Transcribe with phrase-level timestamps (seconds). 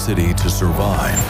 [0.00, 1.20] city to survive,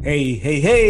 [0.00, 0.88] Hey, hey, hey!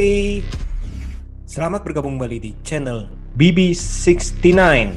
[1.42, 4.94] Selamat bergabung kembali di channel BB69.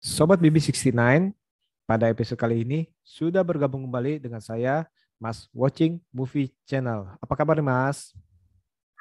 [0.00, 1.36] Sobat BB69,
[1.84, 4.88] pada episode kali ini sudah bergabung kembali dengan saya,
[5.20, 7.12] Mas Watching Movie Channel.
[7.20, 8.16] Apa kabar, Mas?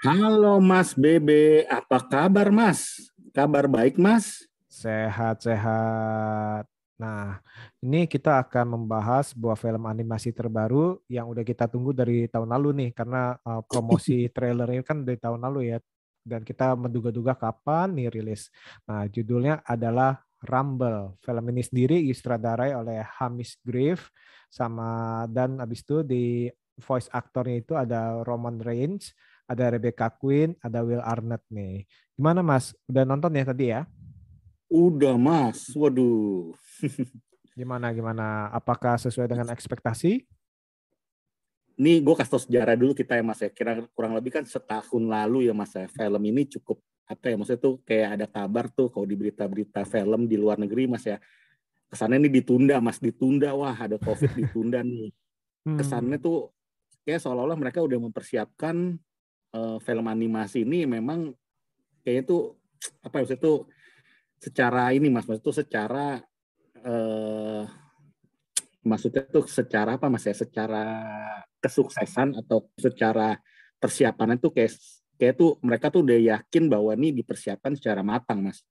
[0.04, 3.08] Halo Mas Bebe, apa kabar Mas?
[3.32, 4.44] Kabar baik Mas?
[4.68, 6.68] Sehat-sehat.
[7.00, 7.40] Nah,
[7.80, 12.70] ini kita akan membahas sebuah film animasi terbaru yang udah kita tunggu dari tahun lalu
[12.76, 15.78] nih, karena uh, promosi trailernya kan dari tahun lalu ya,
[16.28, 18.52] dan kita menduga-duga kapan nih rilis.
[18.84, 21.20] Nah, judulnya adalah Rumble.
[21.24, 24.04] Film ini sendiri disutradarai oleh Hamish Grieve
[24.52, 26.48] sama dan abis itu di
[26.80, 29.12] voice aktornya itu ada Roman Reigns,
[29.48, 31.84] ada Rebecca Quinn, ada Will Arnett nih.
[32.16, 32.72] Gimana Mas?
[32.88, 33.84] Udah nonton ya tadi ya?
[34.70, 36.54] Udah Mas, waduh.
[37.60, 38.48] Gimana gimana?
[38.56, 40.24] Apakah sesuai dengan ekspektasi?
[41.80, 43.50] Ini gue kasih tau sejarah dulu kita ya Mas ya.
[43.52, 45.90] Kira kurang lebih kan setahun lalu ya Mas ya.
[45.92, 50.30] Film ini cukup apa ya maksudnya tuh kayak ada kabar tuh kalau di berita-berita film
[50.30, 51.18] di luar negeri Mas ya.
[51.90, 53.52] Kesannya ini ditunda Mas, ditunda.
[53.58, 55.12] Wah ada Covid ditunda nih.
[55.68, 55.76] Hmm.
[55.82, 56.54] Kesannya tuh
[57.04, 58.96] kayak seolah-olah mereka udah mempersiapkan
[59.56, 61.34] uh, film animasi ini memang
[62.06, 62.42] kayaknya tuh
[63.04, 63.58] apa ya maksudnya tuh
[64.40, 65.28] secara ini mas.
[65.28, 66.06] Maksudnya tuh secara
[66.80, 67.64] eh,
[68.82, 70.34] maksudnya tuh secara apa mas ya?
[70.34, 70.84] Secara
[71.60, 73.36] kesuksesan atau secara
[73.78, 74.74] persiapannya tuh kayak
[75.20, 78.64] kayak tuh mereka tuh udah yakin bahwa ini dipersiapkan secara matang mas.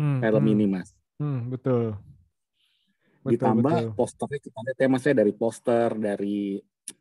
[0.00, 0.88] Hmm, film hmm, ini mas.
[1.20, 2.00] Hmm, betul.
[3.24, 3.86] Betul, ditambah betul.
[3.96, 6.38] posternya kita lihat ya mas ya dari poster dari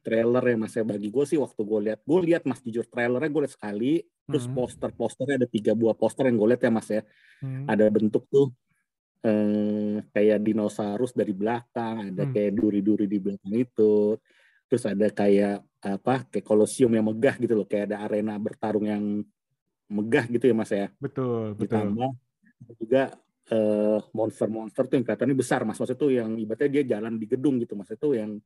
[0.06, 3.30] trailer ya mas ya bagi gue sih waktu gue lihat gue lihat mas jujur trailernya
[3.34, 4.54] gue lihat sekali terus Hmm.
[4.54, 7.02] poster-posternya ada tiga buah poster yang gue lihat ya mas ya
[7.42, 8.54] Hmm, ada bentuk tuh
[9.26, 12.34] eh, kayak dinosaurus dari belakang, ada Hmm.
[12.34, 14.16] kayak duri-duri di belakang itu,
[14.70, 19.04] terus ada kayak apa kayak kolosium yang megah gitu loh, kayak ada arena bertarung yang
[19.90, 20.88] megah gitu ya mas ya.
[21.00, 22.00] betul, betul.
[22.00, 22.10] Ditambah
[22.82, 23.02] juga
[24.14, 27.74] monster-monster tuh yang kelihatannya besar mas, maksudnya tuh yang ibaratnya dia jalan di gedung gitu
[27.74, 28.38] mas, itu yang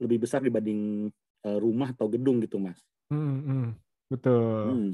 [0.00, 1.08] lebih besar dibanding
[1.46, 2.78] eh, rumah atau gedung gitu mas.
[3.08, 3.68] Hmm, hmm,
[4.12, 4.64] betul.
[4.68, 4.92] Hmm.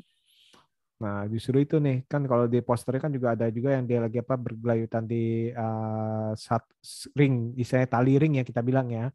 [0.98, 4.18] Nah, justru itu nih, kan kalau di posternya kan juga ada juga yang dia lagi
[4.18, 6.66] apa bergelayutan di uh, sat
[7.14, 9.06] ring, istilahnya tali ring ya kita bilang ya.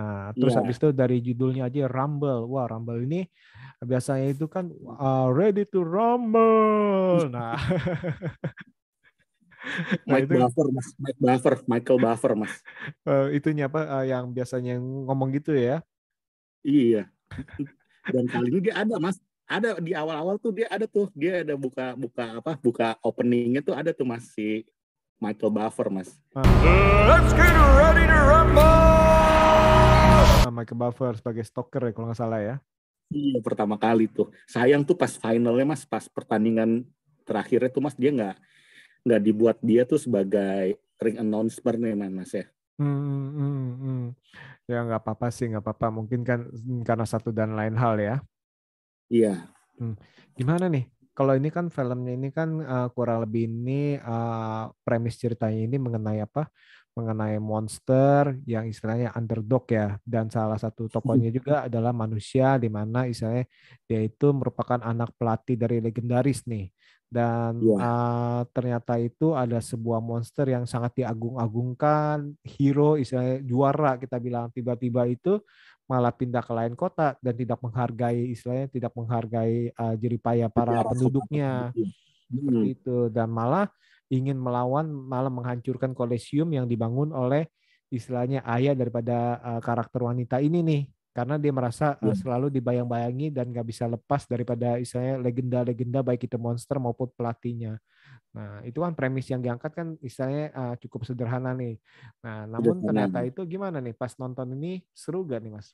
[0.00, 0.60] Nah, terus Iya.
[0.64, 2.48] habis itu dari judulnya aja Rumble.
[2.48, 3.28] Wah, Rumble ini
[3.84, 7.28] biasanya itu kan uh, ready to rumble.
[7.28, 7.56] Nah,
[10.06, 12.54] Nah, Mike itu- Buffer mas, Mike Buffer, Michael Buffer mas.
[13.04, 15.82] eh, itunya apa uh, yang biasanya ngomong gitu ya.
[16.62, 17.10] Iya.
[18.06, 21.54] Dan kali ini dia ada mas, ada di awal-awal tuh dia ada tuh, dia ada
[21.58, 24.66] buka buka apa, buka openingnya tuh ada tuh mas si
[25.18, 26.10] Michael Buffer mas.
[27.06, 28.62] let's get ready to rumble!
[30.46, 32.56] Uh, Michael Buffer sebagai stalker ya kalau nggak salah ya.
[33.10, 34.34] Iya pertama kali tuh.
[34.50, 36.82] Sayang tuh pas finalnya mas, pas pertandingan
[37.26, 38.36] terakhirnya tuh mas dia nggak
[39.06, 42.44] nggak dibuat dia tuh sebagai ring announcer nih mas ya.
[42.76, 44.04] Hmm, hmm, hmm.
[44.66, 45.86] Ya nggak apa-apa sih, nggak apa-apa.
[45.94, 48.16] Mungkin kan mm, karena satu dan lain hal ya.
[49.06, 49.46] Iya.
[50.34, 50.90] Gimana nih?
[51.16, 56.20] Kalau ini kan filmnya ini kan uh, kurang lebih ini uh, premis ceritanya ini mengenai
[56.20, 56.52] apa?
[56.92, 59.96] Mengenai monster yang istilahnya underdog ya.
[60.04, 63.48] Dan salah satu tokohnya juga adalah manusia di mana istilahnya
[63.88, 66.68] dia itu merupakan anak pelatih dari legendaris nih.
[67.06, 67.76] Dan Iya.
[67.78, 74.50] uh, ternyata itu ada sebuah monster yang sangat diagung-agungkan, hero istilahnya juara kita bilang.
[74.50, 75.38] Tiba-tiba itu
[75.86, 80.88] malah pindah ke lain kota dan tidak menghargai istilahnya tidak menghargai uh, jeripaya para Iya,
[80.90, 81.50] penduduknya.
[81.70, 81.90] Hmm.
[82.26, 82.96] seperti itu.
[83.14, 83.70] Dan malah
[84.10, 87.46] ingin melawan malah menghancurkan kolosium yang dibangun oleh
[87.86, 90.82] istilahnya ayah daripada uh, karakter wanita ini nih
[91.16, 92.20] karena dia merasa uh, Iya.
[92.20, 97.80] selalu dibayang-bayangi dan nggak bisa lepas daripada istilahnya legenda-legenda baik itu monster maupun pelatihnya.
[98.36, 101.80] Nah itu kan premis yang diangkat kan istilahnya uh, cukup sederhana nih.
[102.20, 103.08] Nah namun Sederhana.
[103.08, 105.72] ternyata itu gimana nih pas nonton ini seru gak nih mas?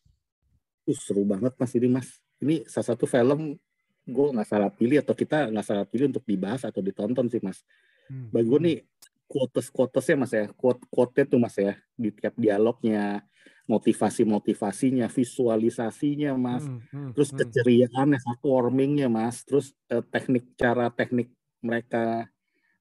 [0.86, 2.08] Uh, seru banget mas ini mas.
[2.38, 3.58] Ini salah satu film
[4.02, 7.66] gue nggak salah pilih atau kita nggak salah pilih untuk dibahas atau ditonton sih mas.
[8.06, 8.30] Hmm.
[8.30, 8.78] Bagi gue nih
[9.26, 13.24] quotes quotesnya mas ya, quote quote tuh mas ya di tiap dialognya,
[13.66, 17.38] motivasi motivasinya, visualisasinya mas, Hmm, hmm, terus hmm.
[17.38, 21.30] keceriaannya, heartwarmingnya mas, terus eh, teknik cara teknik
[21.62, 22.26] mereka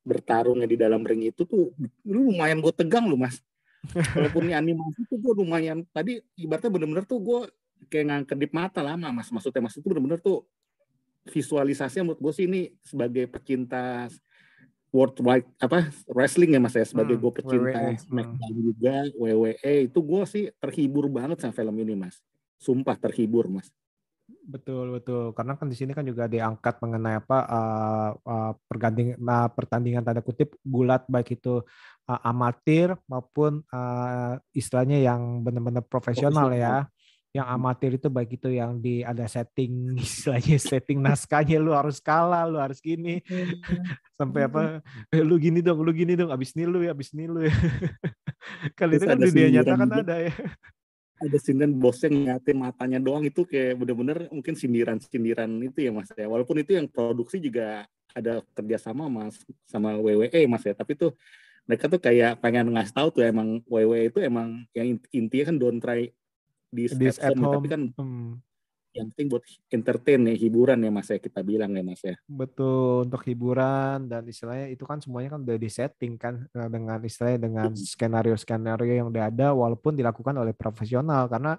[0.01, 1.69] bertarungnya di dalam ring itu tuh
[2.05, 3.37] lu lumayan gue tegang lu mas.
[4.13, 7.39] Walaupun ini animasi tuh gue lumayan tadi ibaratnya bener-bener tuh gue
[7.89, 10.45] kayak nggak kedip mata lama mas maksudnya mas itu bener-bener tuh
[11.29, 14.09] visualisasinya menurut gue sih ini sebagai pecinta
[14.91, 19.99] worldwide apa wrestling ya mas ya sebagai Hmm, gue pecinta WWE, SmackDown juga WWE itu
[20.03, 22.19] gue sih terhibur banget sama film ini mas.
[22.59, 23.71] Sumpah terhibur mas.
[24.43, 25.31] Betul betul.
[25.31, 30.19] Karena kan di sini kan juga diangkat mengenai apa uh, uh, perganding- uh, pertandingan tanda
[30.19, 31.63] kutip gulat baik itu
[32.07, 36.87] uh, amatir maupun uh, istilahnya yang benar-benar profesional ya.
[37.31, 42.43] Yang amatir itu baik itu yang di ada setting istilahnya setting naskahnya lu harus kalah,
[42.43, 43.23] lu harus gini
[44.19, 47.25] sampai apa eh, lu gini dong, lu gini dong, abis ini lu ya, abis ini
[47.31, 47.55] lu ya.
[48.77, 50.33] Kali itu kan ada dunia nyata kan ada ya.
[51.21, 56.25] ada sindiran bosnya ngeliatin matanya doang itu kayak bener-bener mungkin sindiran-sindiran itu ya mas ya
[56.25, 59.37] walaupun itu yang produksi juga ada kerjasama mas
[59.69, 61.13] sama WWE mas ya tapi tuh
[61.69, 65.57] mereka tuh kayak pengen ngasih tahu tuh emang WWE itu emang yang int- intinya kan
[65.61, 66.09] don't try
[66.71, 68.39] this, This at at home, tapi kan Hmm.
[68.91, 73.07] yang penting buat entertain ya hiburan ya mas ya kita bilang ya mas ya Betul
[73.07, 77.69] untuk hiburan dan istilahnya itu kan semuanya kan udah disetting kan eh, dengan istilahnya dengan
[77.71, 81.55] skenario-skenario yang udah ada walaupun dilakukan oleh profesional karena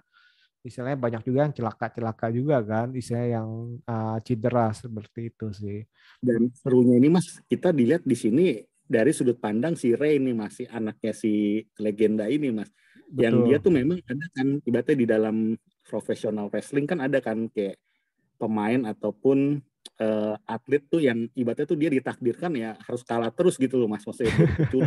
[0.63, 3.49] istilahnya banyak juga yang celaka-celaka juga kan istilahnya yang
[3.83, 5.79] uh, cedera seperti itu sih.
[6.23, 8.63] dan serunya ini mas kita dilihat di sini
[8.93, 12.69] dari sudut pandang si Ray ini masih anaknya si legenda ini mas
[13.17, 13.49] yang Betul.
[13.49, 15.37] dia tuh memang ada kan ibaratnya di dalam
[15.89, 17.81] profesional wrestling kan ada kan kayak
[18.37, 19.61] pemain ataupun
[19.97, 24.05] eh, atlet tuh yang ibaratnya tuh dia ditakdirkan ya harus kalah terus gitu loh mas
[24.05, 24.33] maksudnya
[24.69, 24.79] itu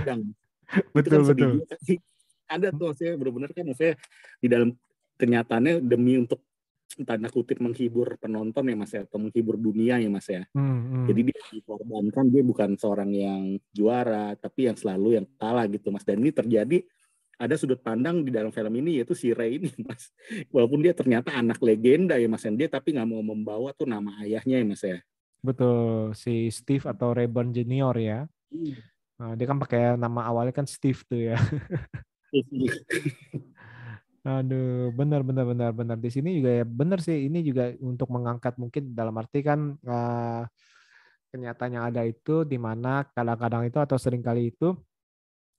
[0.94, 1.66] betul kan sedih betul.
[1.66, 1.80] kan.
[2.46, 3.96] ada tuh maksudnya benar-benar kan maksudnya
[4.42, 4.70] di dalam
[5.18, 6.42] kenyataannya demi untuk
[7.04, 11.06] tanda kutip menghibur penonton ya mas ya atau menghibur dunia ya mas ya Hmm, hmm.
[11.12, 13.44] jadi dia dikorbankan dia bukan seorang yang
[13.74, 16.78] juara tapi yang selalu yang kalah gitu mas dan ini terjadi
[17.36, 20.14] ada sudut pandang di dalam film ini yaitu si Ray ini mas
[20.54, 24.16] walaupun dia ternyata anak legenda ya mas dan dia tapi nggak mau membawa tuh nama
[24.24, 25.00] ayahnya ya mas ya
[25.46, 28.26] betul si Steve atau Rayburn Junior ya.
[29.16, 31.38] Nah, dia kan pakai nama awalnya kan Steve tuh ya.
[34.26, 35.98] Aduh, benar benar benar benar.
[36.02, 37.18] Di sini juga ya benar sih.
[37.30, 40.42] Ini juga untuk mengangkat mungkin dalam arti kan eh,
[41.32, 44.66] kenyataan yang ada itu di mana kadang-kadang itu atau sering kali itu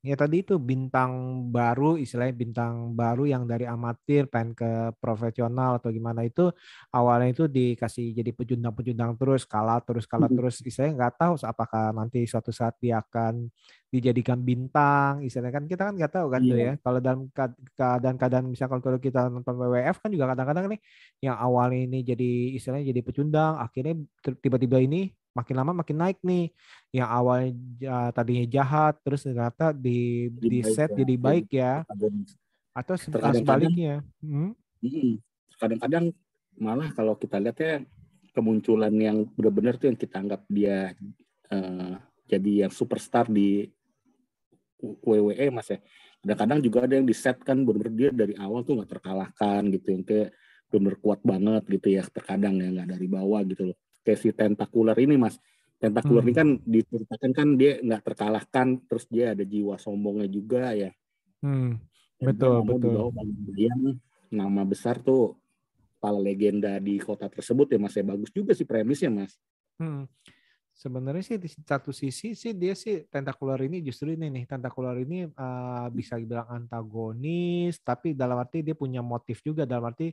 [0.06, 1.10] ya tadi itu bintang
[1.50, 4.70] baru istilahnya bintang baru yang dari amatir pengen ke
[5.02, 6.46] profesional atau gimana itu
[6.94, 10.62] awalnya itu dikasih jadi pecundang-pecundang terus kalah terus kalah terus.
[10.62, 13.50] Istilahnya nggak tahu apakah nanti suatu saat dia akan
[13.86, 16.66] dijadikan bintang istilahnya kan kita kan nggak tahu kan tuh Iya.
[16.70, 16.72] ya.
[16.78, 20.80] Kalau dalam kead- keadaan-keadaan misalkan kalau kita nonton WWF kan juga kadang-kadang nih
[21.20, 23.98] yang awalnya ini jadi istilahnya jadi pecundang akhirnya
[24.38, 26.48] tiba-tiba ini makin lama makin naik nih.
[26.90, 31.72] Yang awalnya ja- tadinya jahat terus ternyata di Jadi di set ya, jadi baik ya.
[32.72, 33.94] Atau Terkadang-kadang- sebaliknya.
[34.24, 35.20] Hmm, Mm-mm.
[35.56, 36.04] kadang-kadang
[36.56, 37.74] malah kalau kita lihat ya
[38.32, 40.92] kemunculan yang benar-benar tuh yang kita anggap dia
[41.46, 41.94] eh,
[42.26, 43.68] jadi yang superstar di
[44.76, 45.78] WWE mas ya.
[46.20, 49.86] Kadang-kadang juga ada yang di set kan benar-benar dia dari awal tuh nggak terkalahkan gitu.
[49.94, 50.28] Yang kayak
[50.66, 54.94] benar kuat banget gitu ya terkadang ya nggak dari bawah gitu loh kayak si tentakular
[55.02, 55.42] ini mas
[55.82, 56.30] tentakular Hmm.
[56.30, 60.94] ini kan diceritakan kan dia nggak terkalahkan terus dia ada jiwa sombongnya juga ya
[61.42, 61.70] hmm,
[62.22, 63.10] dan Betul, mau betul.
[63.10, 63.82] bayang-bayang
[64.30, 65.34] nama besar tuh
[65.98, 69.34] kepala legenda di kota tersebut ya mas ya bagus juga sih premisnya mas
[69.82, 70.06] hmm.
[70.76, 75.24] Sebenarnya sih di satu sisi sih dia sih tentakular ini justru ini nih tentakular ini
[75.24, 80.12] uh, bisa dibilang antagonis tapi dalam arti dia punya motif juga dalam arti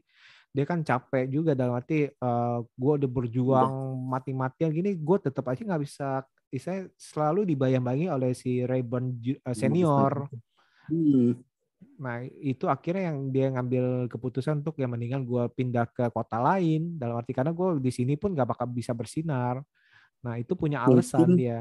[0.56, 3.74] dia kan capek juga dalam arti uh, gue udah berjuang
[4.08, 6.24] mati-matian gini gue tetap aja nggak bisa
[6.56, 10.32] saya selalu dibayang-bayangi oleh si Rayburn uh, senior
[10.88, 11.44] hmm.
[12.00, 16.98] Nah, itu akhirnya yang dia ngambil keputusan untuk yang mendingan gue pindah ke kota lain.
[16.98, 19.62] Dalam arti karena gue di sini pun gak bakal bisa bersinar.
[20.24, 21.60] Nah, itu punya alasan Mungkin- dia.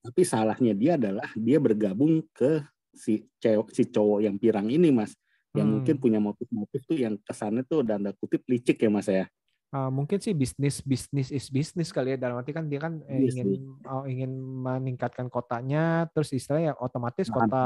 [0.00, 2.64] tapi salahnya dia adalah dia bergabung ke
[2.96, 5.12] si cewek si cowok yang pirang ini mas
[5.52, 5.74] yang Hmm.
[5.84, 9.28] mungkin punya motif-motif tuh yang kesannya tuh tanda kutip licik ya mas ya
[9.66, 12.16] Uh, mungkin sih bisnis bisnis is bisnis kali ya.
[12.16, 16.06] Dalam arti kan dia kan eh, ingin oh, ingin meningkatkan kotanya.
[16.14, 17.64] Terus istilahnya ya otomatis Nah, kota.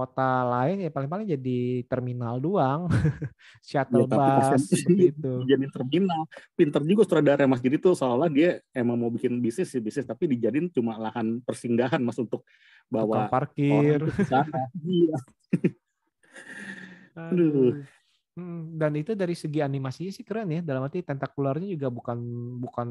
[0.00, 2.88] Kota lain ya paling-paling jadi terminal doang.
[3.66, 5.32] Shuttle Ya, bus kasihan seperti itu.
[5.50, 6.20] jadi terminal
[6.56, 10.24] pinter juga sutradara mas jadi tuh seolah dia emang mau bikin bisnis sih bisnis tapi
[10.32, 12.46] dijadiin cuma lahan persinggahan mas untuk
[12.88, 14.00] Tukang bawa parkir.
[14.00, 15.18] orang ke sana iya
[17.14, 17.84] Aduh.
[18.38, 20.60] Hmm, dan itu dari segi animasinya sih keren ya.
[20.62, 22.18] Dalam arti tentakularnya juga bukan
[22.62, 22.88] bukan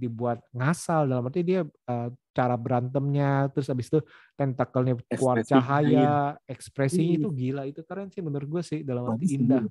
[0.00, 1.04] dibuat ngasal.
[1.06, 4.00] Dalam arti dia eh, cara berantemnya, terus habis itu
[4.34, 7.20] tentakelnya keluar cahaya, ekspresinya Hmm.
[7.20, 7.62] itu gila.
[7.68, 8.80] Itu keren sih menurut gue sih.
[8.80, 9.64] Dalam arti indah.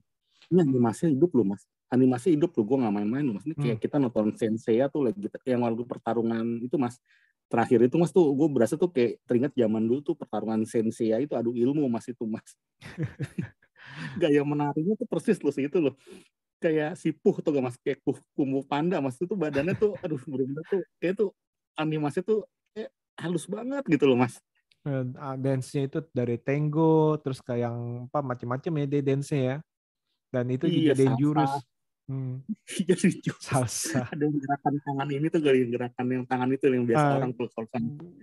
[0.48, 3.84] ini animasinya hidup loh mas animasi hidup loh gue nggak main-main loh mas ini kayak
[3.84, 6.96] kita nonton Sensei tuh lagi yang waktu pertarungan itu mas
[7.52, 11.36] terakhir itu mas tuh gue berasa tuh kayak teringat zaman dulu tuh pertarungan Sensei itu
[11.36, 12.56] adu ilmu mas itu mas
[14.22, 15.96] gaya menarinya tuh persis loh itu loh.
[16.58, 17.76] Kayak si Puh tuh gak mas?
[17.82, 19.18] Kayak Puh Kumu Panda mas.
[19.22, 21.30] Itu badannya tuh aduh bener-bener tuh kayak tuh
[21.78, 22.90] animasi tuh kayak
[23.22, 24.42] halus banget gitu loh mas.
[24.88, 25.04] Uh,
[25.36, 29.58] dance-nya itu dari tango terus kayak yang apa macam-macam ya dia dance-nya ya.
[30.28, 31.54] Dan itu iya, juga dangerous.
[32.08, 32.40] Hmm.
[32.88, 32.96] Iya
[33.36, 34.08] Salsa.
[34.08, 37.32] Ada yang gerakan tangan ini tuh gak gerakan yang tangan itu yang biasa uh, orang
[37.36, 37.50] kalau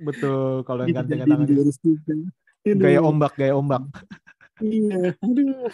[0.01, 1.47] Betul, kalau yang ganti tangan.
[2.65, 3.85] Gaya ombak, gaya ombak.
[4.65, 5.69] Iya, aduh.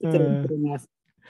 [0.00, 0.12] Uh.
[0.44, 0.84] keren mas.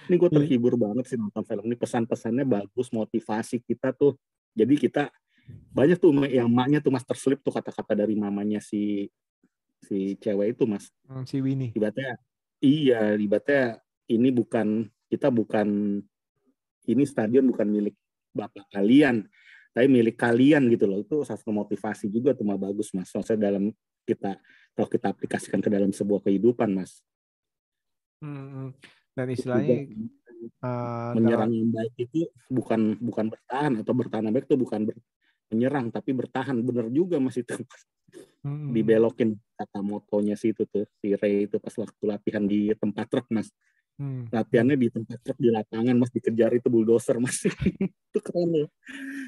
[0.09, 1.77] Ini gue terhibur banget sih nonton film ini.
[1.77, 4.17] Pesan-pesannya bagus, motivasi kita tuh.
[4.57, 5.13] Jadi kita
[5.75, 9.11] banyak tuh yang maknya tuh mas terselip tuh kata-kata dari mamanya si
[9.85, 10.89] si cewek itu mas.
[11.27, 11.75] Si Winnie.
[11.77, 12.17] Ibaratnya,
[12.63, 13.79] iya, ibaratnya
[14.11, 16.01] ini bukan kita bukan
[16.87, 17.95] ini stadion bukan milik
[18.31, 19.27] bapak kalian
[19.71, 20.99] tapi milik kalian gitu loh.
[21.01, 23.11] Itu satu motivasi juga tuh mah bagus mas.
[23.15, 23.71] Maksudnya dalam
[24.05, 24.39] kita
[24.75, 27.03] kalau kita aplikasikan ke dalam sebuah kehidupan mas.
[28.21, 28.77] Hmm,
[29.17, 29.89] dan istilahnya
[30.61, 34.97] uh, menyerang yang baik itu bukan bukan bertahan atau bertahan baik itu bukan ber,
[35.49, 36.57] menyerang tapi bertahan.
[36.61, 37.55] Bener juga mas itu.
[38.41, 38.73] Hmm.
[38.73, 43.29] dibelokin kata motonya sih itu tuh si Ray itu pas waktu latihan di tempat truk
[43.29, 43.53] mas
[44.01, 44.25] Hmm.
[44.33, 47.37] Latihannya di tempat truk di lapangan mas dikejar itu bulldozer mas.
[48.09, 48.69] Itu keren loh.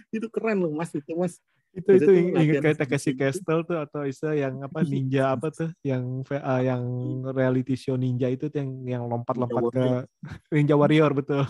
[0.09, 1.37] Itu keren loh mas itu mas.
[1.77, 5.73] Itu itu, itu ingat kayak Takeshi Castle tuh atau isa yang apa ninja apa tuh
[5.85, 6.85] yang uh, yang
[7.33, 9.85] reality show ninja itu tuh yang yang lompat-lompat ke
[10.57, 11.45] Ninja Warrior betul.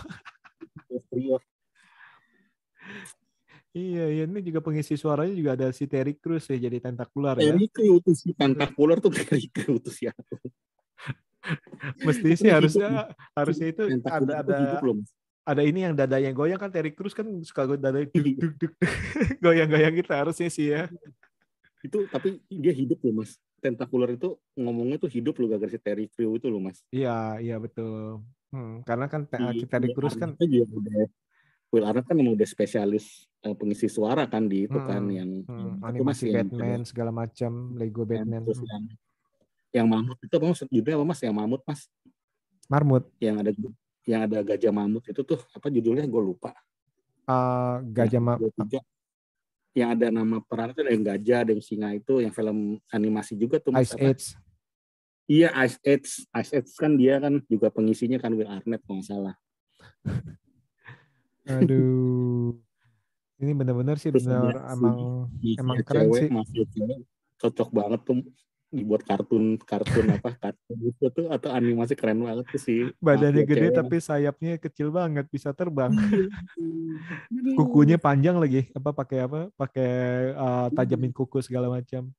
[0.91, 1.39] Warrior.
[3.73, 7.55] Iya, iya, ini juga pengisi suaranya juga ada si Terry Crews ya jadi tentakular ya.
[7.55, 10.13] Terry Crews si tentakular tuh Terry Crews ya.
[12.07, 14.57] Mesti sih harusnya harusnya itu ada ada
[15.43, 17.99] ada ini yang dadanya goyang kan Terry Crews kan suka dada
[19.43, 20.87] goyang-goyang gitu harusnya sih ya.
[21.83, 23.35] Itu tapi dia hidup loh mas.
[23.59, 26.79] Tentakular itu ngomongnya tuh hidup loh gara-gara si Terry Crews itu loh mas.
[26.95, 28.23] Iya iya betul.
[28.55, 31.03] Hmm, karena kan di, Terry Crews kan juga udah
[31.73, 35.03] Will Arnett kan memang udah spesialis uh, pengisi suara kan di itu kan hmm, kan
[35.09, 38.45] yang, hmm, animasi Batman yang, segala macam Lego Batman.
[38.45, 38.85] Terus yang
[39.73, 40.61] yang mamut itu apa mas?
[40.69, 41.19] Judulnya apa mas?
[41.25, 41.81] Yang mamut mas?
[42.69, 43.03] Marmut.
[43.17, 43.51] Yang ada
[44.03, 46.05] yang ada gajah mamut itu tuh apa judulnya?
[46.05, 46.53] Gue lupa.
[47.25, 48.53] Uh, gajah mamut
[49.73, 53.33] yang ada nama peran itu ada yang gajah ada yang singa itu yang film animasi
[53.33, 54.25] juga tuh mas, Ice Age.
[55.25, 56.09] Iya Ice Age.
[56.29, 59.35] Ice Age kan dia kan juga pengisinya kan Will Arnett kalau nggak salah.
[61.57, 62.53] Aduh.
[63.41, 67.01] Ini benar-benar sih benar emang emang keren cewek, sih.
[67.41, 68.21] Cocok banget tuh
[68.73, 72.89] dibuat kartun kartun apa kartun itu tuh atau animasi keren banget tuh sih.
[72.97, 73.77] Badannya gede cewek.
[73.77, 75.93] tapi sayapnya kecil banget bisa terbang.
[77.57, 79.91] Kukunya panjang lagi apa pakai apa pakai
[80.33, 82.09] uh, tajamin kuku segala macam.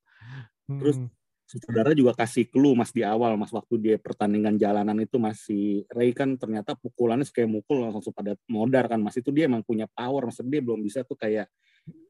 [0.65, 0.81] Hmm.
[0.81, 0.97] terus
[1.45, 6.09] saudara juga kasih clue mas di awal mas waktu dia pertandingan jalanan itu masih Ray
[6.09, 9.13] kan ternyata pukulannya kayak mukul langsung pada modar kan mas.
[9.19, 10.41] Itu dia emang punya power mas.
[10.41, 11.45] Dia belum bisa tuh kayak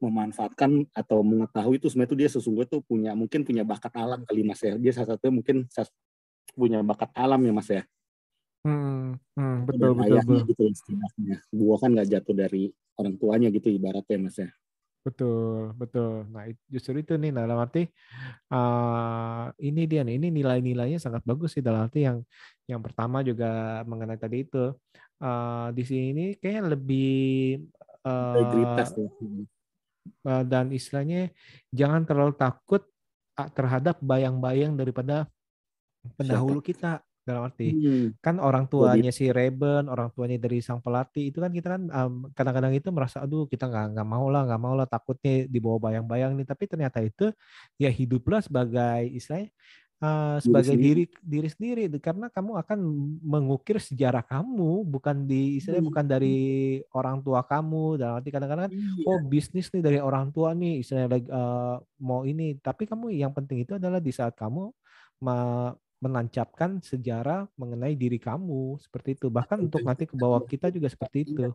[0.00, 4.42] memanfaatkan atau mengetahui itu sebenarnya itu dia sesungguhnya tuh punya mungkin punya bakat alam kali
[4.44, 4.74] mas ya.
[4.80, 5.56] Dia salah satunya mungkin
[6.56, 7.82] punya bakat alam ya mas ya.
[8.66, 10.40] Hmm, hmm, betul betul, betul.
[10.50, 11.36] gitu istilahnya.
[11.54, 14.50] Gua kan nggak jatuh dari orang tuanya gitu ibaratnya mas ya.
[15.06, 16.26] Betul betul.
[16.34, 17.86] Nah justru itu nih dalam arti
[18.50, 22.26] uh, ini dia nih ini nilai-nilainya sangat bagus sih dalam arti yang
[22.66, 24.74] yang pertama juga mengenai tadi itu.
[25.16, 27.64] Uh, di sini kayak lebih
[28.04, 28.36] uh,
[30.22, 31.30] dan istilahnya
[31.70, 32.82] jangan terlalu takut
[33.52, 35.28] terhadap bayang-bayang daripada
[36.16, 38.22] pendahulu kita dalam arti hmm.
[38.22, 41.82] kan orang tuanya si Reben orang tuanya dari sang pelatih itu kan kita kan
[42.30, 45.90] kadang-kadang um, itu merasa aduh kita nggak nggak mau lah nggak mau lah takutnya dibawa
[45.90, 47.34] bayang-bayang nih tapi ternyata itu
[47.82, 49.50] ya hiduplah sebagai istilahnya
[50.00, 51.84] uh, sebagai diri, diri sendiri.
[52.00, 52.78] Karena kamu akan
[53.22, 55.90] mengukir sejarah kamu bukan di istilahnya hmm.
[55.92, 56.38] bukan dari
[56.92, 58.00] orang tua kamu.
[58.00, 59.06] Dan nanti kadang-kadang iya.
[59.08, 62.56] oh bisnis nih dari orang tua nih istilahnya uh, mau ini.
[62.60, 64.72] Tapi kamu yang penting itu adalah di saat kamu
[65.96, 68.76] menancapkan sejarah mengenai diri kamu.
[68.82, 69.32] Seperti itu.
[69.32, 71.52] Bahkan untuk nanti ke bawah kita juga seperti itu.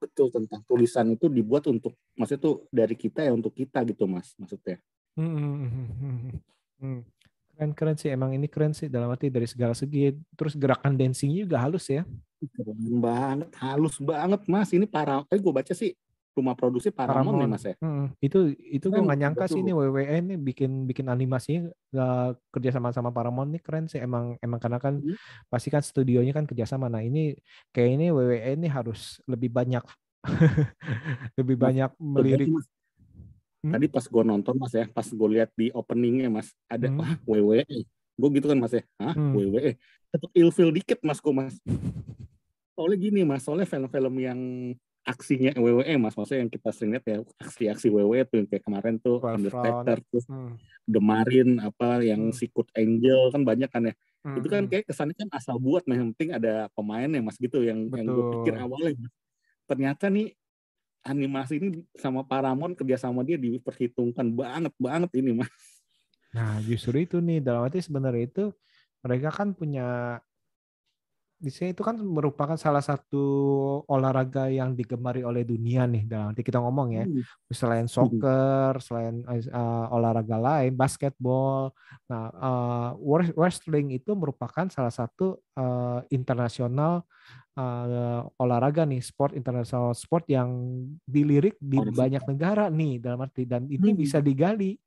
[0.00, 4.32] Betul tentang tulisan itu dibuat untuk maksudnya tuh dari kita ya untuk kita gitu mas
[4.40, 4.80] maksudnya.
[5.12, 5.28] Hmm.
[5.28, 6.16] hmm, hmm,
[6.80, 7.00] hmm
[7.60, 10.16] Keren keren sih emang ini keren sih dalam arti dari segala segi.
[10.32, 12.08] Terus gerakan dancingnya juga halus ya.
[12.56, 14.72] Keren banget, halus banget mas.
[14.72, 15.92] Ini para, eh gue baca sih
[16.32, 17.40] rumah produksi Paramount, Paramount.
[17.44, 17.74] nih mas ya.
[17.84, 19.52] Hmm, itu itu gue nggak nyangka betul.
[19.52, 21.68] sih ini WWE ini bikin bikin animasinya
[22.00, 25.20] uh, kerja sama sama Paramount nih keren sih emang emang karena kan hmm.
[25.52, 26.88] pasti kan studionya kan kerjasama.
[26.88, 27.36] Nah ini
[27.76, 29.84] kayak ini WWE ini harus lebih banyak
[31.38, 32.48] lebih banyak melirik.
[33.60, 33.72] Hmm?
[33.76, 36.96] Tadi pas gue nonton mas ya, pas gue lihat di openingnya mas ada hmm.
[36.96, 37.84] wah WWE.
[38.20, 39.32] Gue gitu kan mas ya, ah hmm.
[39.36, 39.70] WWE.
[40.10, 41.54] Tetap ilfil dikit mas kok mas.
[42.72, 44.40] Soalnya gini mas, soalnya film-film yang
[45.00, 49.16] aksinya WWE mas maksudnya yang kita sering lihat ya aksi-aksi WWE tuh kayak kemarin tuh
[49.16, 49.64] Battlefront.
[49.64, 50.52] Undertaker terus hmm.
[50.84, 52.36] The Marine apa yang hmm.
[52.36, 54.36] Secret Angel kan banyak kan ya hmm.
[54.36, 54.70] itu kan hmm.
[54.70, 57.96] kayak kesannya kan asal buat mas yang penting ada pemain ya mas gitu yang Betul.
[57.96, 59.08] yang gue pikir awalnya
[59.64, 60.36] ternyata nih
[61.04, 65.52] animasi ini sama Paramount kerjasama dia diperhitungkan banget banget ini mas
[66.30, 68.44] nah justru itu nih dalam arti sebenarnya itu
[69.02, 70.20] mereka kan punya
[71.40, 73.24] di sini itu kan merupakan salah satu
[73.88, 77.48] olahraga yang digemari oleh dunia nih dalam arti kita ngomong ya hmm.
[77.48, 77.94] selain hmm.
[77.96, 81.72] soccer selain uh, olahraga lain basketball
[82.12, 82.90] nah uh,
[83.40, 87.08] wrestling itu merupakan salah satu uh, internasional
[87.60, 90.48] uh, olahraga nih sport internasional sport yang
[91.04, 93.98] dilirik di banyak negara nih dalam arti dan ini hmm.
[94.00, 94.80] bisa digali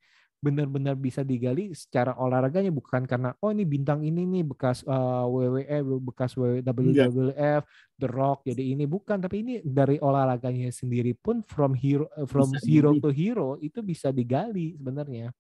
[0.44, 6.03] benar-benar bisa digali secara olahraganya bukan karena oh ini bintang ini nih bekas uh, WWE
[6.03, 7.63] bekas WWF
[7.96, 12.51] The Rock jadi ini bukan tapi ini dari olahraganya sendiri pun from hero eh, from
[12.51, 15.32] bisa zero to hero itu bisa digali sebenarnya.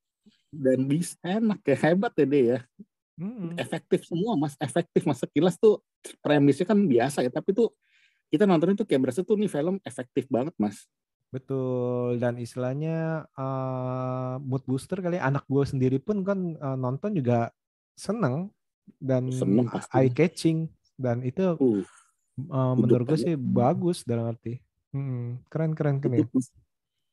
[0.53, 2.59] Dan bisa enak ya hebat ya deh ya
[3.19, 3.59] hmm.
[3.59, 4.53] efektif semua mas.
[4.57, 5.19] Efektif mas.
[5.21, 5.81] Sekilas tuh
[6.19, 7.69] premisnya kan biasa ya tapi tuh
[8.33, 10.89] kita nonton itu kayak berasa tuh nih film efektif banget mas.
[11.33, 12.21] Betul.
[12.21, 15.29] Dan istilahnya uh, mood booster kali ya.
[15.29, 17.49] anak gue sendiri pun kan uh, nonton juga
[17.97, 18.53] seneng
[19.01, 20.69] dan seneng eye catching.
[20.93, 21.81] Dan itu uh,
[22.53, 24.61] uh, menurut gue sih bagus dalam arti.
[24.93, 26.27] Hmm, keren keren keren ya.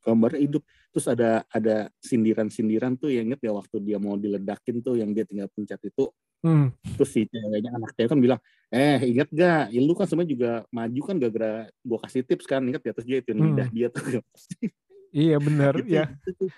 [0.01, 4.81] Gambar hidup terus ada ada sindiran sindiran tuh yang inget ya waktu dia mau diledakin
[4.81, 6.09] tuh yang dia tinggal pencet itu
[6.41, 6.73] Hmm.
[6.97, 8.41] Terus si ceweknya anak cewek kan bilang,
[8.73, 12.65] eh ingat gak, ya, lu kan sebenarnya juga maju kan gara-gara gue kasih tips kan,
[12.65, 13.45] ingat ya, terus dia itu hmm.
[13.45, 14.03] lidah dia tuh.
[15.13, 16.05] iya benar, gitu, ya.
[16.25, 16.49] Gitu.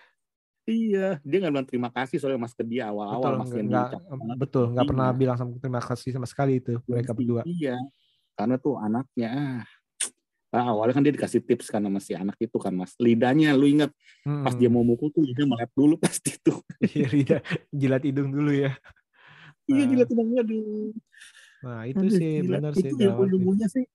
[0.62, 3.98] Iya, dia nggak bilang terima kasih soalnya mas ke dia awal-awal mas yang gak,
[4.38, 5.18] betul, nggak pernah iya.
[5.18, 7.42] bilang sama terima kasih sama sekali itu mereka berdua.
[7.42, 7.74] Iya,
[8.38, 9.62] karena tuh anaknya ah,
[10.60, 12.92] awalnya kan dia dikasih tips kan sama si anak itu kan mas.
[13.00, 13.88] Lidahnya lu ingat?
[14.22, 14.44] Hmm.
[14.44, 17.40] pas dia mau mukul tuh dia melep dulu pasti tuh iya lidah
[17.72, 18.76] jilat hidung dulu ya.
[19.66, 20.92] Iya gila tenangnya aduh.
[21.64, 22.90] Nah itu aduh, sih benar sih.
[22.92, 23.86] Itu yang ujung sih.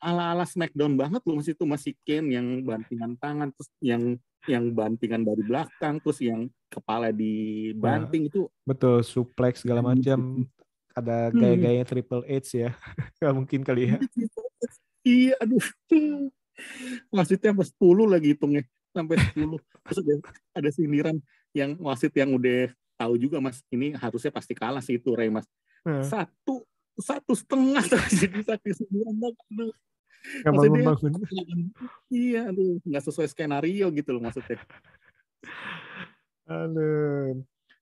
[0.00, 1.64] ala-ala Smackdown banget loh masih itu.
[1.68, 4.16] Masih Ken yang bantingan tangan terus yang
[4.48, 10.48] yang bantingan dari belakang terus yang kepala dibanting nah, itu betul suplex segala macam.
[10.96, 11.36] Ada hmm.
[11.36, 12.70] gaya-gaya Triple H ya.
[13.20, 13.98] Nggak mungkin kali ya
[15.04, 15.62] iya aduh.
[17.08, 20.14] Wasitnya sampai 10 lagi hitungnya sampai 10 terus ada,
[20.60, 21.16] ada sindiran
[21.56, 25.46] yang wasit yang udah tahu juga mas ini harusnya pasti kalah sih itu Ray mas.
[25.80, 26.04] Hmm.
[26.04, 26.68] satu
[27.00, 27.80] satu setengah
[28.20, 29.72] jadi saking sembilan aduh.
[30.44, 30.92] Maksudnya
[32.12, 34.60] iya aduh nggak sesuai skenario gitu loh maksudnya.
[36.44, 37.40] Aduh.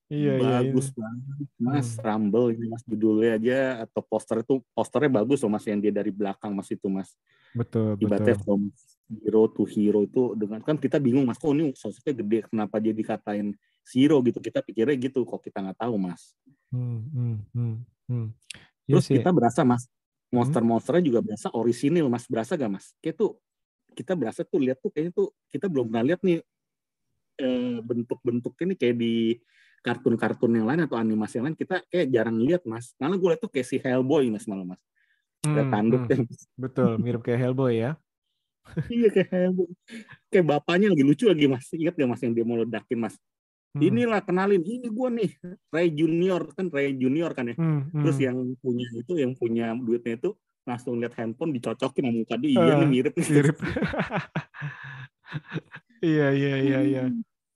[0.09, 1.89] Iya, bagus iya, banget mas.
[1.93, 2.01] Hmm.
[2.01, 6.09] Rumble ini mas judulnya aja atau poster itu posternya bagus loh mas yang dia dari
[6.09, 7.13] belakang mas itu mas.
[7.53, 8.45] Betul Ibaratnya betul.
[8.45, 8.61] From
[9.09, 12.97] hero to hero itu dengan kan kita bingung mas kok ini sosoknya gede kenapa dia
[12.97, 13.53] dikatain
[13.85, 14.25] zero?
[14.25, 14.41] gitu.
[14.41, 16.33] Kita pikirnya gitu kok kita nggak tahu mas.
[16.73, 17.75] Hmm, hmm, hmm,
[18.09, 18.27] hmm.
[18.89, 19.85] Iya terus yes, kita berasa mas
[20.33, 22.25] monster-monsternya juga berasa orisinil mas.
[22.25, 22.97] Berasa gak mas?
[23.05, 23.31] Kayak tuh
[23.93, 26.41] kita berasa tuh lihat tuh kayaknya tuh kita belum pernah lihat nih
[27.41, 29.37] eh, bentuk-bentuk ini kayak di
[29.89, 33.41] kartun-kartun yang lain atau animasi yang lain kita kayak jarang lihat mas malah gue lihat
[33.41, 34.81] tuh kayak si Hellboy mas malah mas
[35.49, 36.29] hmm, tanduk hmm.
[36.61, 37.97] betul mirip kayak Hellboy ya
[38.93, 39.69] iya kayak Hellboy
[40.29, 43.17] kayak bapaknya lagi lucu lagi mas ingat gak mas yang dia mau ledakin mas
[43.77, 43.85] Hmm.
[43.85, 45.31] Inilah kenalin, ini gue nih
[45.69, 47.57] Ray Junior kan Ray Junior kan ya.
[47.61, 48.01] Hmm, hmm.
[48.01, 50.31] Terus yang punya itu, yang punya duitnya itu
[50.65, 53.13] langsung lihat handphone dicocokin sama muka dia, iya uh, nih mirip.
[53.17, 53.57] Mirip.
[56.13, 57.03] iya iya iya iya.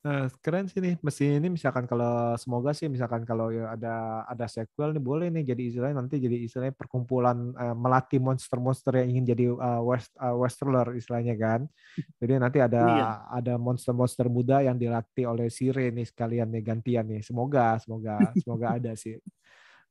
[0.02, 0.98] Nah, keren sih nih.
[0.98, 5.54] Mesin ini misalkan kalau semoga sih misalkan kalau ya ada ada sequel nih boleh nih
[5.54, 10.34] jadi istilahnya nanti jadi istilahnya perkumpulan uh, melatih monster-monster yang ingin jadi uh, west uh,
[10.34, 11.70] wrestler istilahnya kan.
[12.20, 13.10] Jadi nanti ada iya.
[13.30, 17.22] ada monster-monster muda yang dilatih oleh Sire nih sekalian nih gantian nih.
[17.22, 19.22] Semoga semoga semoga ada sih.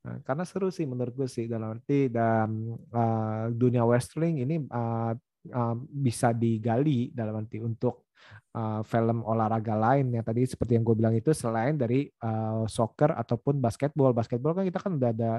[0.02, 5.14] Nah, karena seru sih menurut gue sih dalam arti dan uh, dunia wrestling ini uh,
[5.56, 8.11] uh, bisa digali dalam arti untuk
[8.56, 13.16] uh, film olahraga lain yang tadi seperti yang gue bilang itu selain dari uh, soccer
[13.16, 14.12] ataupun basketball.
[14.12, 15.32] Basketball kan kita kan udah ada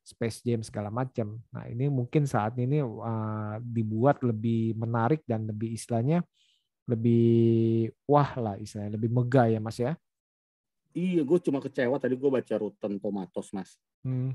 [0.00, 1.38] Space Jam segala macam.
[1.52, 6.24] Nah ini mungkin saat ini uh, dibuat lebih menarik dan lebih istilahnya
[6.90, 9.94] lebih wah lah istilahnya, lebih megah ya Mas ya.
[10.90, 13.78] Iya, gue cuma kecewa tadi gue baca Rotten Tomatoes, Mas.
[14.02, 14.34] Hmm.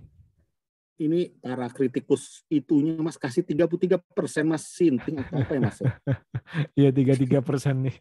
[0.96, 5.80] Ini para kritikus itunya Mas kasih 33 persen Mas sinting atau apa ya Mas?
[6.80, 7.96] Iya tiga tiga persen nih.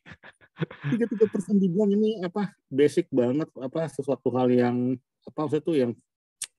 [0.95, 4.95] 33 persen dibilang ini apa basic banget apa sesuatu hal yang
[5.27, 5.91] apa maksudnya tuh yang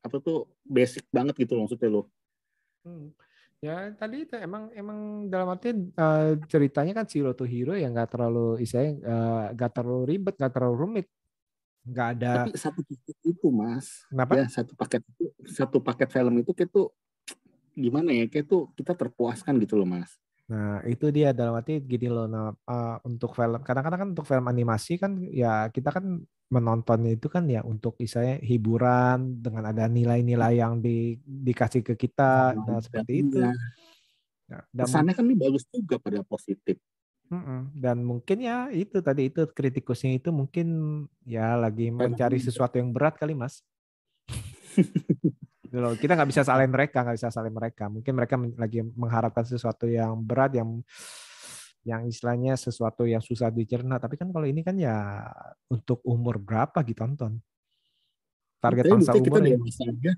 [0.03, 2.03] apa tuh basic banget gitu loh maksudnya lo.
[2.83, 3.15] Hmm.
[3.63, 8.11] Ya tadi itu emang emang dalam arti uh, ceritanya kan Zero to Hero yang nggak
[8.11, 11.07] terlalu istilahnya uh, nggak terlalu ribet, nggak terlalu rumit
[11.85, 14.31] nggak ada tapi satu paket itu mas Kenapa?
[14.35, 16.89] ya satu paket itu satu paket film itu kayak tuh
[17.77, 22.09] gimana ya kayak tuh kita terpuaskan gitu loh mas nah itu dia dalam arti gini
[22.09, 27.09] loh nah, uh, untuk film kadang-kadang kan untuk film animasi kan ya kita kan menonton
[27.09, 32.77] itu kan ya untuk istilahnya hiburan dengan ada nilai-nilai yang di, dikasih ke kita nah,
[32.77, 33.41] nah seperti itu.
[33.41, 33.53] Ya.
[34.45, 36.77] Nah, dan kan ini bagus juga pada positif.
[37.73, 40.67] Dan mungkin ya itu tadi itu kritikusnya itu mungkin
[41.25, 43.65] ya lagi mencari sesuatu yang berat kali mas.
[45.65, 47.89] Gitu loh, kita nggak bisa salahin mereka, nggak bisa salahin mereka.
[47.89, 50.85] Mungkin mereka lagi mengharapkan sesuatu yang berat, yang
[51.85, 54.01] yang istilahnya sesuatu yang susah dicerna.
[54.01, 55.25] Tapi kan kalau ini kan ya
[55.69, 57.41] untuk umur berapa ditonton?
[58.61, 60.11] Target bangsa umur kita dewasa aja.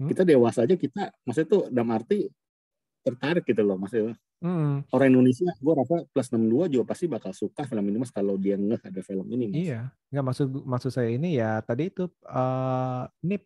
[0.00, 0.08] Hmm?
[0.08, 2.24] Kita dewasa aja kita, maksudnya tuh dalam arti
[3.00, 4.16] tertarik gitu loh maksudnya.
[4.40, 4.80] Hmm.
[4.88, 8.56] Orang Indonesia, gue rasa plus 62 juga pasti bakal suka film ini mas kalau dia
[8.56, 9.52] ngeh ada film ini.
[9.52, 9.56] Mas.
[9.56, 9.80] Iya,
[10.12, 13.36] nggak maksud maksud saya ini ya tadi itu uh, ini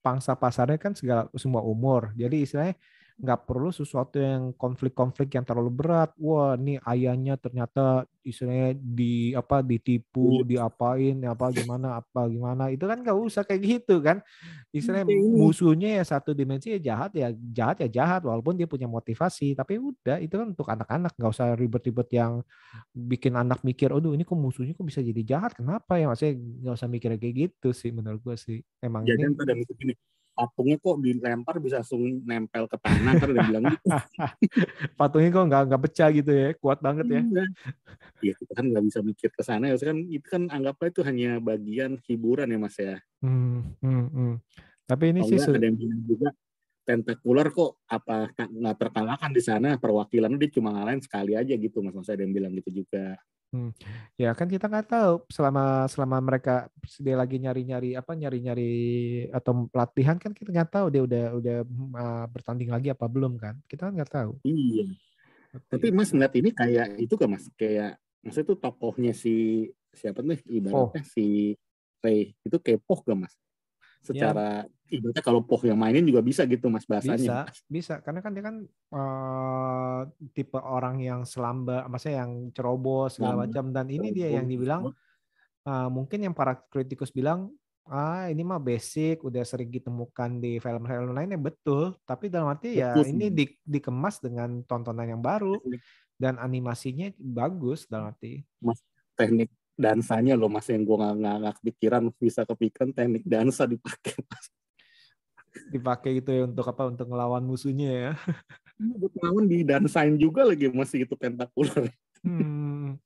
[0.00, 2.12] pangsa pasarnya kan segala semua umur.
[2.16, 2.76] Jadi istilahnya
[3.20, 6.10] nggak perlu sesuatu yang konflik-konflik yang terlalu berat.
[6.16, 10.64] Wah, ini ayahnya ternyata istilahnya di apa ditipu, iya.
[10.64, 12.72] diapain, apa gimana, apa gimana.
[12.72, 14.24] Itu kan nggak usah kayak gitu kan.
[14.72, 19.52] Istilahnya musuhnya ya satu dimensi ya jahat ya jahat ya jahat walaupun dia punya motivasi.
[19.52, 22.40] Tapi udah itu kan untuk anak-anak nggak usah ribet-ribet yang
[22.96, 25.52] bikin anak mikir, oh ini kok musuhnya kok bisa jadi jahat?
[25.60, 26.08] Kenapa ya?
[26.08, 28.64] Maksudnya nggak usah mikir kayak gitu sih menurut gue sih.
[28.80, 29.28] Emang ya, ini.
[29.36, 29.48] Kan
[29.84, 29.94] ini
[30.40, 33.86] patungnya kok dilempar bisa langsung nempel ke tanah kan udah bilang gitu.
[35.00, 37.20] patungnya kok nggak nggak pecah gitu ya kuat banget ya.
[37.20, 37.44] Iya,
[38.24, 41.30] iya kita kan nggak bisa mikir ke sana ya kan itu kan anggapnya itu hanya
[41.44, 42.96] bagian hiburan ya mas ya.
[43.20, 44.34] Hmm, hmm, hmm.
[44.88, 46.28] tapi ini sih ada yang bilang juga
[46.88, 51.92] tentakular kok apa nggak terkalahkan di sana perwakilannya dia cuma ngalahin sekali aja gitu mas.
[52.00, 53.20] Saya ada yang bilang gitu juga
[53.50, 53.74] Hmm.
[54.14, 56.70] Ya kan kita nggak tahu selama selama mereka
[57.02, 58.70] dia lagi nyari-nyari apa nyari-nyari
[59.34, 61.56] atau pelatihan kan kita nggak tahu dia udah udah
[61.98, 64.38] uh, bertanding lagi apa belum kan kita kan nggak tahu.
[64.46, 64.86] Iya.
[65.66, 69.34] Tapi Mas ngeliat ini kayak itu kan Mas kayak maksudnya itu tokohnya si
[69.90, 71.10] siapa nih ibaratnya oh.
[71.10, 71.58] si
[72.00, 73.34] Ray itu kepoh gak Mas?
[74.00, 77.16] Secara ya ibaratnya kalau Poh yang mainin juga bisa gitu mas bahasanya.
[77.16, 77.38] Bisa,
[77.70, 77.94] bisa.
[78.02, 78.56] Karena kan dia kan
[78.90, 80.00] uh,
[80.34, 83.70] tipe orang yang selamba, maksudnya yang ceroboh segala macam.
[83.70, 84.90] Dan ini dia yang dibilang
[85.68, 87.54] uh, mungkin yang para kritikus bilang
[87.90, 91.38] ah ini mah basic udah sering ditemukan di film-film lainnya.
[91.38, 91.94] Betul.
[92.02, 93.10] Tapi dalam arti ya betul.
[93.14, 95.58] ini di, dikemas dengan tontonan yang baru
[96.18, 98.42] dan animasinya bagus dalam arti.
[98.60, 98.82] Mas
[99.18, 104.44] teknik dansanya loh mas yang gue nggak nggak kepikiran bisa kepikiran teknik dansa dipakai mas.
[105.72, 106.92] Dipakai gitu ya untuk apa?
[106.92, 108.12] Untuk ngelawan musuhnya ya?
[108.76, 112.96] Iya, buat ngelawan di dansain juga lagi masih itu tentakular hmm,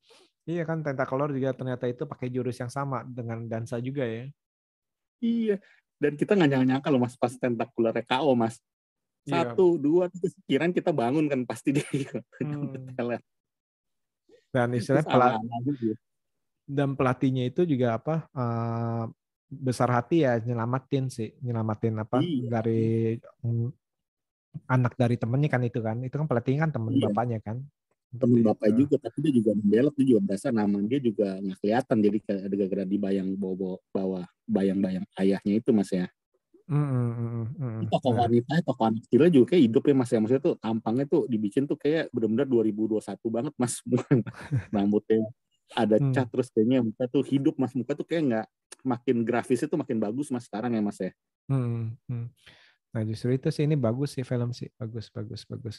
[0.43, 4.27] iya kan tentakular juga ternyata itu pakai jurus yang sama dengan dansa juga ya?
[5.23, 5.57] Iya.
[5.95, 8.59] Dan kita nggak nyangka loh mas pas tentakular KO mas.
[9.25, 9.41] Iya.
[9.41, 9.81] satu iya.
[9.81, 11.89] dua terus kirain kita bangun kan pasti dia
[12.45, 12.93] hmm.
[14.53, 15.41] dan istilahnya pelat
[16.65, 19.05] dan pelatihnya itu juga apa uh,
[19.49, 22.49] besar hati ya nyelamatin sih nyelamatin apa iya.
[22.49, 23.69] dari um,
[24.65, 27.05] anak dari temennya kan itu kan itu kan pelatih kan temen iya.
[27.07, 27.61] bapaknya kan
[28.15, 31.97] temen bapak juga tapi dia juga membelot dia juga berasa nama dia juga nggak kelihatan
[31.99, 36.07] jadi ada gara-gara dibayang bawa bawa bayang-bayang ayahnya itu mas ya
[36.65, 38.25] Mm, mm, mm, tokoh nah.
[38.25, 41.69] wanita, tokoh anak kecilnya juga kayak hidup ya mas ya maksudnya tuh tampangnya tuh dibikin
[41.69, 43.73] tuh kayak benar-benar 2021 banget mas
[44.73, 45.29] rambutnya
[45.73, 46.13] ada hmm.
[46.13, 48.47] cat terus kayaknya muka tuh hidup mas muka tuh kayak nggak
[48.85, 51.11] makin grafis itu makin bagus mas sekarang ya mas ya.
[51.49, 51.93] Hmm.
[52.09, 52.27] Hmm.
[52.95, 54.71] nah justru itu sih ini bagus sih film sih.
[54.79, 55.75] Bagus bagus bagus.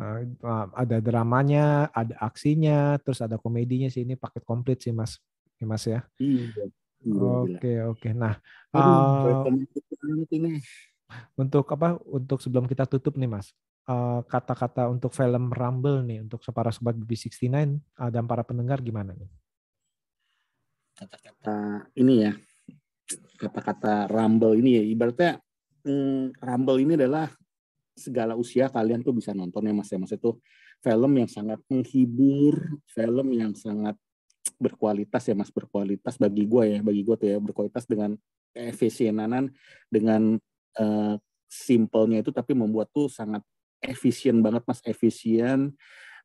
[0.00, 0.26] Uh,
[0.74, 4.02] ada dramanya ada aksinya terus ada komedinya sih.
[4.02, 5.22] Ini paket komplit sih mas
[5.60, 6.02] ya mas ya.
[6.18, 6.66] Iya
[7.14, 8.08] oke oke.
[8.10, 8.42] Nah
[8.74, 9.46] uh,
[11.38, 13.54] untuk apa untuk sebelum kita tutup nih mas
[14.28, 17.48] kata-kata uh, untuk film Rumble nih untuk para sobat BB69
[17.96, 19.30] uh, dan para pendengar gimana nih?
[20.92, 22.32] Kata-kata ini ya,
[23.40, 25.32] kata-kata Rumble ini ya ibaratnya
[25.88, 27.32] hmm, Rumble ini adalah
[27.96, 30.38] segala usia kalian tuh bisa nonton ya mas ya mas itu
[30.78, 32.54] film yang sangat menghibur,
[32.86, 33.98] film yang sangat
[34.58, 38.14] berkualitas ya mas berkualitas bagi gue ya bagi gue tuh ya berkualitas dengan
[38.54, 39.50] efisienanan
[39.90, 40.38] dengan
[40.78, 41.14] uh,
[41.48, 43.42] simpelnya itu tapi membuat tuh sangat
[43.82, 45.74] efisien banget mas efisien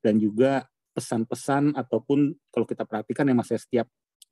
[0.02, 3.88] dan juga pesan-pesan ataupun kalau kita perhatikan ya mas ya setiap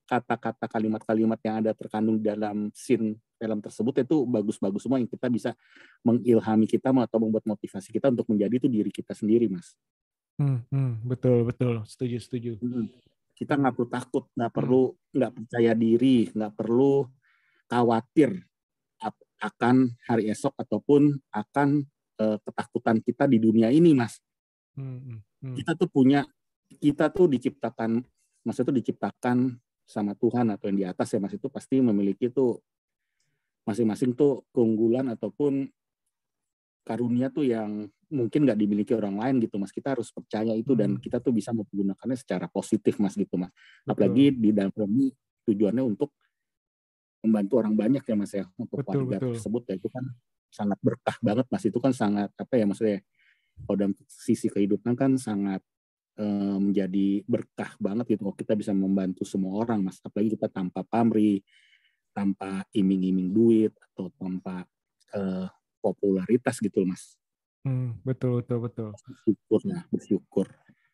[0.05, 5.51] kata-kata kalimat-kalimat yang ada terkandung dalam scene film tersebut itu bagus-bagus semua yang kita bisa
[6.03, 9.73] mengilhami kita atau membuat motivasi kita untuk menjadi itu diri kita sendiri mas.
[10.35, 12.51] Hmm, hmm, betul betul setuju setuju.
[12.59, 12.91] Hmm.
[13.33, 14.83] Kita nggak perlu takut, nggak perlu
[15.15, 17.07] nggak percaya diri, nggak perlu
[17.71, 18.35] khawatir
[19.41, 21.81] akan hari esok ataupun akan
[22.41, 24.19] ketakutan kita di dunia ini mas.
[24.75, 25.55] Hmm, hmm, hmm.
[25.61, 26.23] Kita tuh punya
[26.79, 27.99] kita tuh diciptakan
[28.47, 29.37] maksudnya tuh diciptakan
[29.83, 32.63] sama Tuhan atau yang di atas ya mas itu pasti memiliki tuh
[33.67, 35.69] masing-masing tuh keunggulan ataupun
[36.81, 40.97] karunia tuh yang mungkin nggak dimiliki orang lain gitu mas kita harus percaya itu dan
[40.97, 41.01] hmm.
[41.03, 43.53] kita tuh bisa menggunakannya secara positif mas gitu mas
[43.85, 45.13] apalagi di dalam ini
[45.45, 46.09] tujuannya untuk
[47.21, 49.31] membantu orang banyak ya mas ya untuk betul, warga betul.
[49.37, 50.03] tersebut ya itu kan
[50.51, 52.99] sangat berkah banget mas itu kan sangat apa ya maksudnya
[53.65, 55.63] kalau dalam sisi kehidupan kan sangat
[56.19, 60.83] eh, menjadi berkah banget gitu kalau kita bisa membantu semua orang mas apalagi kita tanpa
[60.83, 61.39] pamri
[62.11, 64.67] tanpa iming-iming duit atau tanpa
[65.15, 65.47] uh,
[65.79, 67.15] popularitas gitu mas.
[67.63, 68.89] Hmm, betul betul betul.
[68.91, 70.47] Bersyukur ya bersyukur.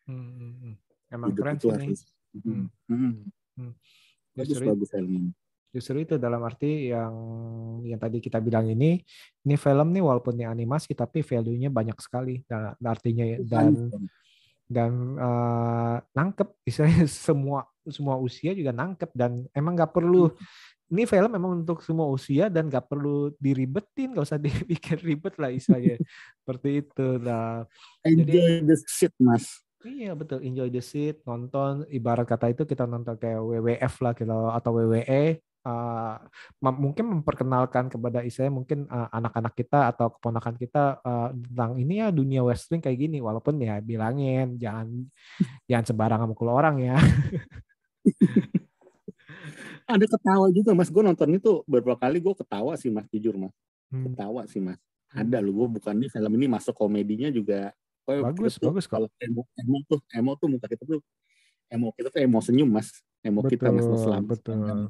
[0.05, 0.75] Hmm, hmm, hmm.
[1.07, 2.01] Emang Hidup keren sih harus,
[2.35, 2.67] hmm.
[2.87, 3.13] Hmm.
[3.57, 3.73] Hmm.
[4.37, 5.33] Justru, bagus, bagus ini.
[5.77, 7.13] Justru itu dalam arti yang
[7.85, 8.97] yang tadi kita bilang ini,
[9.45, 13.93] ini film nih walaupun ini animasi tapi value-nya banyak sekali dan artinya dan
[14.65, 20.33] dan uh, nangkep, misalnya semua semua usia juga nangkep dan emang nggak perlu
[20.87, 25.51] ini film memang untuk semua usia dan gak perlu diribetin, gak usah dibikin ribet lah
[25.51, 25.99] istilahnya.
[26.39, 27.07] Seperti itu.
[27.19, 27.67] Nah,
[28.07, 29.67] enjoy jadi, the shit, mas.
[29.83, 31.83] Iya betul, enjoy the shit, nonton.
[31.91, 35.23] Ibarat kata itu kita nonton kayak WWF lah gitu, atau WWE.
[35.65, 36.15] Uh,
[36.63, 42.07] mungkin memperkenalkan kepada saya mungkin uh, anak-anak kita atau keponakan kita uh, tentang ini ya
[42.11, 43.19] dunia wrestling kayak gini.
[43.19, 44.87] Walaupun ya bilangin jangan
[45.69, 46.95] jangan sembarangan mukul orang ya.
[49.87, 50.91] Ada ketawa juga mas.
[50.91, 53.07] Gue nonton itu beberapa kali gue ketawa sih mas.
[53.07, 53.55] Jujur mas.
[53.87, 54.11] Hmm.
[54.11, 54.79] ketawa sih mas.
[55.07, 55.23] Hmm.
[55.23, 57.71] ada loh gue bukan nih film ini masuk komedinya juga.
[58.07, 61.03] Oh, bagus bagus kalau emo, emo tuh emo tuh muka kita tuh
[61.71, 62.91] emo kita tuh emo senyum mas.
[63.23, 64.55] Emo betul, kita mas selama betul.
[64.55, 64.87] Hmm.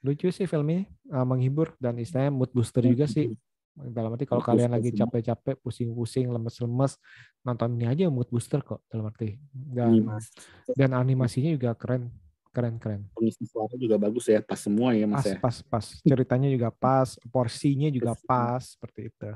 [0.00, 3.36] lucu sih film ini uh, menghibur dan istilahnya mood booster juga sih.
[3.70, 7.00] Dalam arti kalau kalian lagi capek-capek, pusing-pusing, lemes-lemes,
[7.46, 9.38] nonton ini aja mood booster kok dalam arti.
[9.52, 10.18] Dan, iya,
[10.74, 12.10] dan animasinya juga keren
[12.50, 13.06] keren keren.
[13.14, 15.38] Pengisi suara juga bagus ya pas semua ya mas pas ya.
[15.38, 15.84] pas pas.
[16.02, 19.30] Ceritanya juga pas porsinya juga pas seperti itu.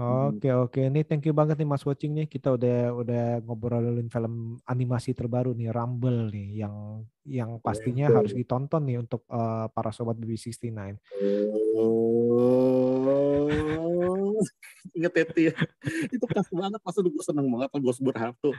[0.00, 4.56] Oke oke ini thank you banget nih Mas Watching nih kita udah udah ngobrolin film
[4.64, 9.92] animasi terbaru nih Rumble nih yang yang pastinya oh, harus ditonton nih untuk uh, para
[9.92, 10.96] sobat BB69.
[11.76, 12.72] Oh,
[14.96, 15.52] inget ya.
[16.08, 18.56] itu pas banget pas gue seneng banget pas gue berharap tuh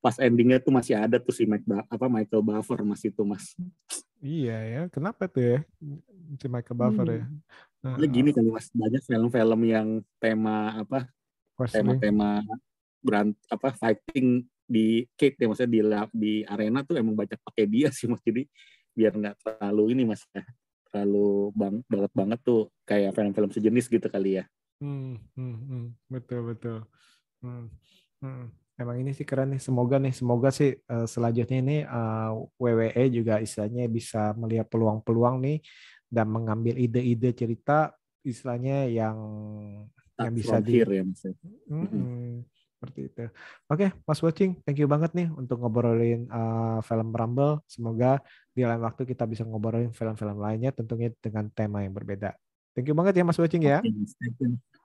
[0.00, 3.52] pas endingnya tuh masih ada tuh si Mike apa Michael Buffer masih itu mas
[4.24, 5.58] iya ya kenapa tuh ya
[6.38, 7.22] si Michael Buffer ya?
[7.22, 7.36] hmm.
[7.36, 8.68] ya nah, gini kan mas.
[8.74, 9.88] Banyak film-film yang
[10.18, 11.08] tema apa
[11.70, 12.42] tema-tema
[13.02, 15.80] berant apa fighting di cake ya maksudnya di
[16.12, 18.22] di arena tuh emang banyak pakai dia sih mas.
[18.22, 18.46] Jadi
[18.92, 20.44] biar nggak terlalu ini mas ya.
[20.88, 24.44] Terlalu bang banget banget tuh kayak film-film sejenis gitu kali ya.
[24.78, 25.86] Hmm, hmm, hmm.
[26.06, 26.78] betul betul.
[27.42, 27.66] Hmm,
[28.22, 28.46] hmm.
[28.78, 29.58] Emang ini sih keren nih.
[29.58, 35.42] Semoga nih, semoga sih uh, selanjutnya ini uh, eh, WWE juga istilahnya bisa melihat peluang-peluang
[35.42, 35.58] nih
[36.08, 37.92] dan mengambil ide-ide cerita
[38.24, 39.16] istilahnya yang
[40.18, 41.14] yang bisa di ya, mm
[41.70, 42.42] -hmm.
[42.74, 43.24] seperti itu.
[43.70, 47.62] Oke, okay, Mas Watching, thank you banget nih untuk ngobrolin uh, film Rumble.
[47.70, 48.18] Semoga
[48.50, 52.34] di lain waktu kita bisa ngobrolin film-film lainnya tentunya dengan tema yang berbeda.
[52.74, 53.78] Thank you banget ya Mas Watching ya.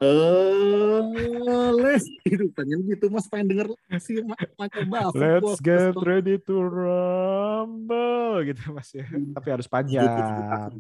[0.02, 2.02] Uh, les
[2.34, 3.68] itu pengen gitu Mas pengen denger
[4.02, 4.18] si
[4.58, 5.14] Michael Buff.
[5.14, 9.06] Let's get ready to rumble gitu Mas ya.
[9.06, 9.34] Hmm.
[9.38, 10.74] Tapi harus panjang.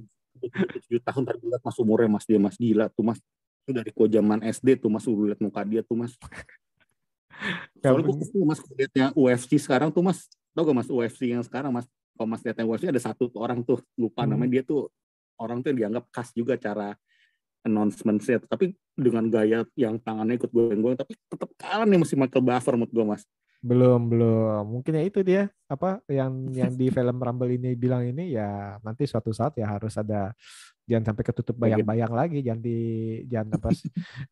[0.51, 3.19] Tujuh tahun tadi lihat Mas umurnya Mas dia Mas gila tuh Mas.
[3.63, 6.13] Itu dari ko zaman SD tuh Mas udah lihat muka dia tuh Mas.
[7.81, 10.27] Soalnya gue kesel Mas lihatnya UFC sekarang tuh Mas.
[10.53, 11.87] Tau gak Mas UFC yang sekarang Mas?
[12.13, 14.29] Kalau Mas lihat yang UFC ada satu orang tuh lupa hmm.
[14.35, 14.91] namanya dia tuh
[15.41, 16.93] orang tuh yang dianggap khas juga cara
[17.63, 22.43] announcement sih tapi dengan gaya yang tangannya ikut goyang-goyang tapi tetap kalah nih masih Michael
[22.43, 23.23] Buffer menurut gue mas
[23.63, 24.63] Belum, belum.
[24.67, 29.07] Mungkin ya itu dia apa yang yang di film Rumble ini bilang ini ya nanti
[29.07, 30.35] suatu saat ya harus ada
[30.83, 32.79] jangan sampai ketutup bayang-bayang lagi, jangan di
[33.31, 33.71] jangan apa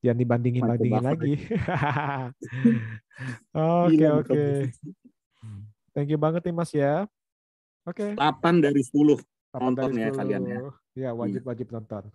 [0.04, 1.34] jangan dibandingin bandingin lagi.
[3.86, 4.44] Oke, oke.
[5.94, 7.06] Thank you banget nih Mas ya.
[7.86, 8.18] Oke.
[8.18, 8.20] Okay.
[8.20, 9.22] 8 dari 10
[9.60, 10.60] nonton ya kalian ya.
[10.92, 12.10] Ya, wajib-wajib nonton.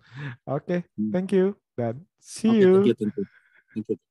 [0.45, 0.79] Oke, okay.
[0.99, 1.09] Hmm.
[1.09, 2.73] thank you dan see okay, you.
[2.81, 3.25] Thank you, thank you.
[3.73, 4.06] Thank you.